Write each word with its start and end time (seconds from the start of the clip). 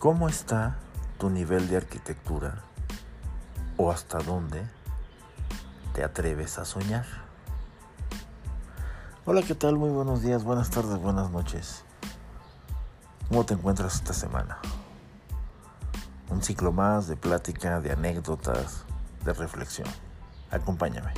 ¿Cómo 0.00 0.30
está 0.30 0.78
tu 1.18 1.28
nivel 1.28 1.68
de 1.68 1.76
arquitectura 1.76 2.62
o 3.76 3.92
hasta 3.92 4.16
dónde 4.20 4.66
te 5.92 6.02
atreves 6.02 6.58
a 6.58 6.64
soñar? 6.64 7.04
Hola, 9.26 9.42
¿qué 9.42 9.54
tal? 9.54 9.76
Muy 9.76 9.90
buenos 9.90 10.22
días, 10.22 10.42
buenas 10.42 10.70
tardes, 10.70 10.96
buenas 10.96 11.30
noches. 11.30 11.84
¿Cómo 13.28 13.44
te 13.44 13.52
encuentras 13.52 13.96
esta 13.96 14.14
semana? 14.14 14.56
Un 16.30 16.42
ciclo 16.42 16.72
más 16.72 17.06
de 17.06 17.16
plática, 17.16 17.80
de 17.80 17.92
anécdotas, 17.92 18.86
de 19.26 19.34
reflexión. 19.34 19.88
Acompáñame. 20.50 21.12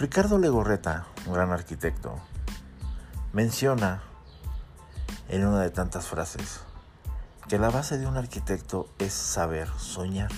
Ricardo 0.00 0.38
Legorreta, 0.38 1.06
un 1.24 1.34
gran 1.34 1.52
arquitecto, 1.52 2.16
menciona 3.32 4.09
en 5.30 5.46
una 5.46 5.60
de 5.60 5.70
tantas 5.70 6.06
frases 6.06 6.58
que 7.48 7.56
la 7.56 7.70
base 7.70 7.98
de 7.98 8.06
un 8.08 8.16
arquitecto 8.16 8.88
es 8.98 9.12
saber 9.12 9.68
soñar. 9.78 10.32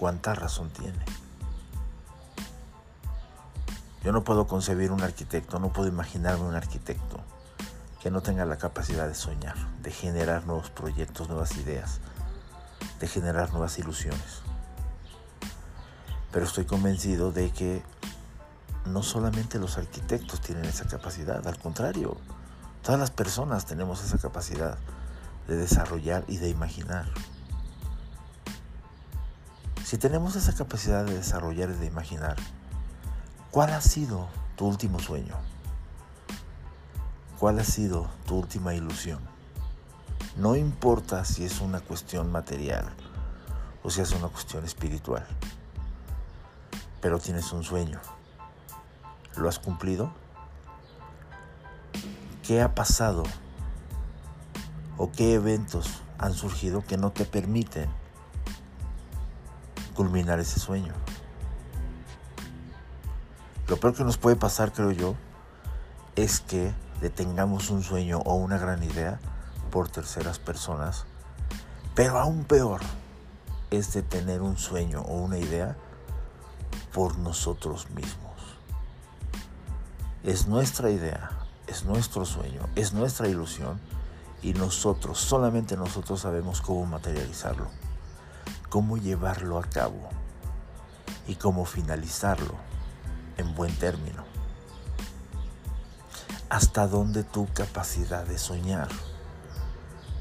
¿Cuánta 0.00 0.34
razón 0.34 0.68
tiene? 0.70 1.04
Yo 4.02 4.10
no 4.10 4.24
puedo 4.24 4.48
concebir 4.48 4.90
un 4.90 5.00
arquitecto, 5.00 5.60
no 5.60 5.72
puedo 5.72 5.88
imaginarme 5.88 6.44
un 6.44 6.56
arquitecto 6.56 7.20
que 8.02 8.10
no 8.10 8.20
tenga 8.20 8.44
la 8.46 8.58
capacidad 8.58 9.06
de 9.06 9.14
soñar, 9.14 9.56
de 9.80 9.92
generar 9.92 10.44
nuevos 10.44 10.70
proyectos, 10.70 11.28
nuevas 11.28 11.56
ideas, 11.56 12.00
de 12.98 13.06
generar 13.06 13.52
nuevas 13.52 13.78
ilusiones. 13.78 14.42
Pero 16.32 16.46
estoy 16.46 16.64
convencido 16.64 17.30
de 17.30 17.52
que 17.52 17.84
no 18.86 19.04
solamente 19.04 19.60
los 19.60 19.78
arquitectos 19.78 20.40
tienen 20.40 20.64
esa 20.64 20.88
capacidad, 20.88 21.46
al 21.46 21.58
contrario, 21.60 22.16
todas 22.86 23.00
las 23.00 23.10
personas 23.10 23.66
tenemos 23.66 24.04
esa 24.04 24.16
capacidad 24.16 24.78
de 25.48 25.56
desarrollar 25.56 26.22
y 26.28 26.36
de 26.36 26.50
imaginar. 26.50 27.06
Si 29.84 29.98
tenemos 29.98 30.36
esa 30.36 30.54
capacidad 30.54 31.04
de 31.04 31.14
desarrollar 31.14 31.70
y 31.70 31.72
de 31.72 31.86
imaginar, 31.86 32.36
¿cuál 33.50 33.72
ha 33.72 33.80
sido 33.80 34.28
tu 34.54 34.66
último 34.66 35.00
sueño? 35.00 35.34
¿Cuál 37.40 37.58
ha 37.58 37.64
sido 37.64 38.08
tu 38.24 38.36
última 38.36 38.72
ilusión? 38.72 39.18
No 40.36 40.54
importa 40.54 41.24
si 41.24 41.44
es 41.44 41.60
una 41.60 41.80
cuestión 41.80 42.30
material 42.30 42.86
o 43.82 43.90
si 43.90 44.00
es 44.00 44.12
una 44.12 44.28
cuestión 44.28 44.64
espiritual, 44.64 45.26
pero 47.00 47.18
tienes 47.18 47.52
un 47.52 47.64
sueño. 47.64 47.98
¿Lo 49.34 49.48
has 49.48 49.58
cumplido? 49.58 50.12
¿Qué 52.46 52.62
ha 52.62 52.76
pasado? 52.76 53.24
¿O 54.96 55.10
qué 55.10 55.34
eventos 55.34 56.00
han 56.16 56.32
surgido 56.32 56.84
que 56.84 56.96
no 56.96 57.10
te 57.10 57.24
permiten 57.24 57.90
culminar 59.96 60.38
ese 60.38 60.60
sueño? 60.60 60.92
Lo 63.66 63.78
peor 63.78 63.94
que 63.94 64.04
nos 64.04 64.16
puede 64.16 64.36
pasar, 64.36 64.72
creo 64.72 64.92
yo, 64.92 65.16
es 66.14 66.38
que 66.38 66.72
detengamos 67.00 67.70
un 67.70 67.82
sueño 67.82 68.18
o 68.18 68.36
una 68.36 68.58
gran 68.58 68.80
idea 68.84 69.18
por 69.72 69.88
terceras 69.88 70.38
personas. 70.38 71.04
Pero 71.96 72.16
aún 72.16 72.44
peor 72.44 72.80
es 73.72 73.92
detener 73.92 74.40
un 74.40 74.56
sueño 74.56 75.00
o 75.00 75.16
una 75.16 75.38
idea 75.38 75.76
por 76.92 77.18
nosotros 77.18 77.90
mismos. 77.90 78.36
Es 80.22 80.46
nuestra 80.46 80.90
idea, 80.90 81.35
es 81.66 81.84
nuestro 81.84 82.24
sueño, 82.24 82.62
es 82.74 82.92
nuestra 82.92 83.28
ilusión 83.28 83.80
y 84.42 84.54
nosotros, 84.54 85.18
solamente 85.18 85.76
nosotros 85.76 86.20
sabemos 86.20 86.60
cómo 86.60 86.86
materializarlo, 86.86 87.68
cómo 88.68 88.96
llevarlo 88.96 89.58
a 89.58 89.64
cabo 89.64 90.08
y 91.26 91.36
cómo 91.36 91.64
finalizarlo 91.64 92.54
en 93.36 93.54
buen 93.54 93.74
término. 93.76 94.24
Hasta 96.48 96.86
dónde 96.86 97.24
tu 97.24 97.46
capacidad 97.52 98.24
de 98.24 98.38
soñar 98.38 98.88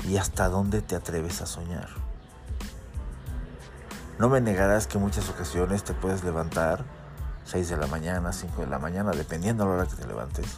y 0.07 0.17
hasta 0.17 0.49
dónde 0.49 0.81
te 0.81 0.95
atreves 0.95 1.41
a 1.41 1.45
soñar. 1.45 1.89
No 4.17 4.29
me 4.29 4.41
negarás 4.41 4.87
que 4.87 4.97
en 4.97 5.03
muchas 5.03 5.29
ocasiones 5.29 5.83
te 5.83 5.93
puedes 5.93 6.23
levantar 6.23 6.85
6 7.45 7.69
de 7.69 7.77
la 7.77 7.87
mañana, 7.87 8.31
5 8.31 8.61
de 8.61 8.67
la 8.67 8.79
mañana, 8.79 9.11
dependiendo 9.11 9.63
de 9.65 9.69
la 9.69 9.75
hora 9.75 9.87
que 9.87 9.95
te 9.95 10.07
levantes, 10.07 10.57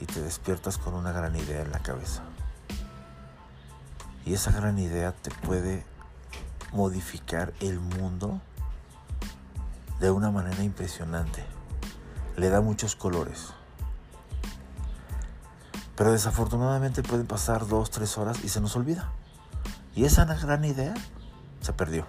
y 0.00 0.06
te 0.06 0.22
despiertas 0.22 0.78
con 0.78 0.94
una 0.94 1.12
gran 1.12 1.36
idea 1.36 1.62
en 1.62 1.70
la 1.70 1.80
cabeza. 1.80 2.22
Y 4.24 4.34
esa 4.34 4.50
gran 4.50 4.78
idea 4.78 5.12
te 5.12 5.30
puede 5.30 5.84
modificar 6.72 7.52
el 7.60 7.80
mundo 7.80 8.40
de 10.00 10.10
una 10.10 10.30
manera 10.30 10.62
impresionante. 10.62 11.44
Le 12.36 12.48
da 12.48 12.60
muchos 12.60 12.96
colores. 12.96 13.48
Pero 15.96 16.12
desafortunadamente 16.12 17.02
pueden 17.02 17.26
pasar 17.26 17.66
dos, 17.66 17.90
tres 17.90 18.16
horas 18.16 18.42
y 18.42 18.48
se 18.48 18.60
nos 18.60 18.74
olvida. 18.76 19.10
Y 19.94 20.04
esa 20.04 20.24
gran 20.24 20.64
idea 20.64 20.94
se 21.60 21.72
perdió. 21.72 22.06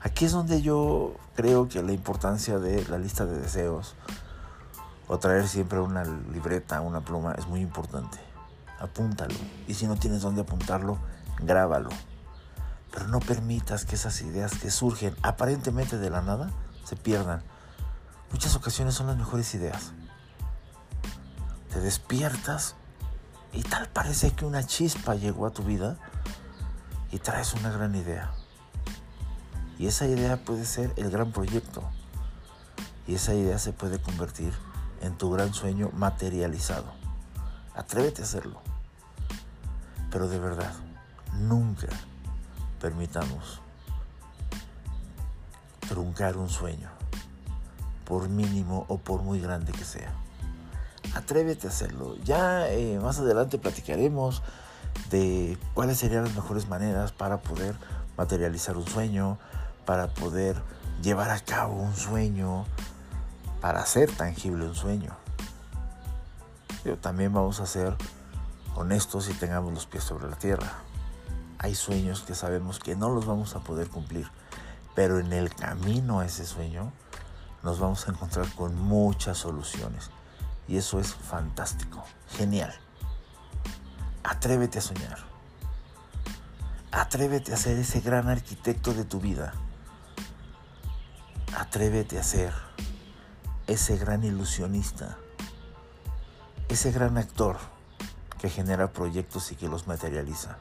Aquí 0.00 0.24
es 0.24 0.32
donde 0.32 0.62
yo 0.62 1.14
creo 1.36 1.68
que 1.68 1.82
la 1.82 1.92
importancia 1.92 2.58
de 2.58 2.84
la 2.86 2.98
lista 2.98 3.26
de 3.26 3.38
deseos 3.38 3.94
o 5.10 5.18
traer 5.18 5.48
siempre 5.48 5.80
una 5.80 6.04
libreta, 6.04 6.80
una 6.80 7.00
pluma 7.00 7.32
es 7.32 7.48
muy 7.48 7.60
importante. 7.60 8.20
Apúntalo. 8.78 9.34
Y 9.66 9.74
si 9.74 9.88
no 9.88 9.96
tienes 9.96 10.22
dónde 10.22 10.42
apuntarlo, 10.42 10.98
grábalo. 11.40 11.90
Pero 12.92 13.08
no 13.08 13.18
permitas 13.18 13.84
que 13.84 13.96
esas 13.96 14.22
ideas 14.22 14.52
que 14.52 14.70
surgen 14.70 15.16
aparentemente 15.22 15.98
de 15.98 16.10
la 16.10 16.22
nada 16.22 16.52
se 16.84 16.94
pierdan. 16.94 17.42
Muchas 18.30 18.54
ocasiones 18.54 18.94
son 18.94 19.08
las 19.08 19.16
mejores 19.16 19.52
ideas. 19.56 19.94
Te 21.72 21.80
despiertas 21.80 22.76
y 23.52 23.64
tal 23.64 23.88
parece 23.88 24.30
que 24.30 24.44
una 24.44 24.62
chispa 24.62 25.16
llegó 25.16 25.44
a 25.44 25.50
tu 25.50 25.64
vida 25.64 25.96
y 27.10 27.18
traes 27.18 27.52
una 27.54 27.72
gran 27.72 27.96
idea. 27.96 28.30
Y 29.76 29.88
esa 29.88 30.06
idea 30.06 30.36
puede 30.44 30.64
ser 30.64 30.92
el 30.94 31.10
gran 31.10 31.32
proyecto. 31.32 31.82
Y 33.08 33.16
esa 33.16 33.34
idea 33.34 33.58
se 33.58 33.72
puede 33.72 34.00
convertir 34.00 34.54
en 35.00 35.16
tu 35.16 35.30
gran 35.30 35.52
sueño 35.54 35.90
materializado. 35.92 36.86
Atrévete 37.74 38.22
a 38.22 38.24
hacerlo. 38.24 38.60
Pero 40.10 40.28
de 40.28 40.38
verdad, 40.38 40.72
nunca 41.38 41.88
permitamos 42.80 43.60
truncar 45.88 46.36
un 46.36 46.48
sueño, 46.48 46.88
por 48.04 48.28
mínimo 48.28 48.86
o 48.88 48.98
por 48.98 49.22
muy 49.22 49.40
grande 49.40 49.72
que 49.72 49.84
sea. 49.84 50.12
Atrévete 51.14 51.66
a 51.66 51.70
hacerlo. 51.70 52.16
Ya 52.24 52.68
eh, 52.68 52.98
más 53.00 53.18
adelante 53.18 53.58
platicaremos 53.58 54.42
de 55.10 55.58
cuáles 55.74 55.98
serían 55.98 56.24
las 56.24 56.34
mejores 56.34 56.68
maneras 56.68 57.12
para 57.12 57.38
poder 57.38 57.74
materializar 58.16 58.76
un 58.76 58.86
sueño, 58.86 59.38
para 59.84 60.08
poder 60.08 60.62
llevar 61.02 61.30
a 61.30 61.40
cabo 61.40 61.74
un 61.74 61.96
sueño, 61.96 62.66
para 63.60 63.80
hacer 63.80 64.10
tangible 64.10 64.66
un 64.66 64.74
sueño. 64.74 65.16
Pero 66.82 66.96
también 66.96 67.32
vamos 67.32 67.60
a 67.60 67.66
ser 67.66 67.94
honestos 68.74 69.28
y 69.28 69.34
tengamos 69.34 69.72
los 69.72 69.86
pies 69.86 70.04
sobre 70.04 70.28
la 70.28 70.36
tierra. 70.36 70.72
Hay 71.58 71.74
sueños 71.74 72.22
que 72.22 72.34
sabemos 72.34 72.78
que 72.78 72.96
no 72.96 73.10
los 73.10 73.26
vamos 73.26 73.54
a 73.54 73.60
poder 73.60 73.88
cumplir, 73.88 74.26
pero 74.94 75.18
en 75.18 75.32
el 75.32 75.54
camino 75.54 76.20
a 76.20 76.26
ese 76.26 76.46
sueño 76.46 76.92
nos 77.62 77.78
vamos 77.78 78.08
a 78.08 78.12
encontrar 78.12 78.50
con 78.54 78.74
muchas 78.74 79.38
soluciones. 79.38 80.10
Y 80.66 80.78
eso 80.78 80.98
es 81.00 81.12
fantástico, 81.14 82.02
genial. 82.28 82.72
Atrévete 84.22 84.78
a 84.78 84.82
soñar. 84.82 85.18
Atrévete 86.92 87.52
a 87.52 87.56
ser 87.56 87.76
ese 87.78 88.00
gran 88.00 88.28
arquitecto 88.28 88.94
de 88.94 89.04
tu 89.04 89.20
vida. 89.20 89.52
Atrévete 91.54 92.18
a 92.18 92.22
ser 92.22 92.52
ese 93.70 93.96
gran 93.96 94.24
ilusionista, 94.24 95.16
ese 96.68 96.90
gran 96.90 97.16
actor 97.18 97.56
que 98.40 98.50
genera 98.50 98.92
proyectos 98.92 99.52
y 99.52 99.54
que 99.54 99.68
los 99.68 99.86
materializa. 99.86 100.56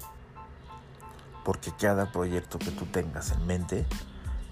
Porque 1.43 1.71
cada 1.71 2.11
proyecto 2.11 2.59
que 2.59 2.69
tú 2.69 2.85
tengas 2.85 3.31
en 3.31 3.47
mente 3.47 3.87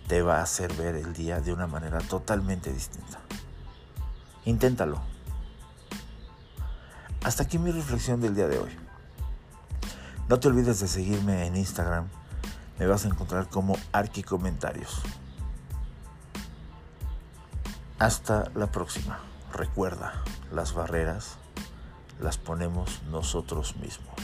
te 0.07 0.23
va 0.23 0.39
a 0.39 0.41
hacer 0.41 0.73
ver 0.73 0.95
el 0.95 1.13
día 1.13 1.39
de 1.39 1.53
una 1.53 1.67
manera 1.67 1.99
totalmente 1.99 2.73
distinta. 2.73 3.19
Inténtalo. 4.45 5.01
Hasta 7.23 7.43
aquí 7.43 7.59
mi 7.59 7.71
reflexión 7.71 8.21
del 8.21 8.33
día 8.33 8.47
de 8.47 8.57
hoy. 8.57 8.75
No 10.29 10.39
te 10.39 10.47
olvides 10.47 10.79
de 10.79 10.87
seguirme 10.87 11.45
en 11.45 11.57
Instagram. 11.57 12.07
Me 12.79 12.87
vas 12.87 13.05
a 13.05 13.09
encontrar 13.09 13.49
como 13.49 13.77
Arqui 13.91 14.23
Comentarios. 14.23 15.03
Hasta 17.99 18.51
la 18.53 18.67
próxima. 18.67 19.19
Recuerda, 19.51 20.13
las 20.51 20.75
barreras 20.75 21.37
las 22.19 22.37
ponemos 22.37 23.01
nosotros 23.09 23.75
mismos. 23.77 24.15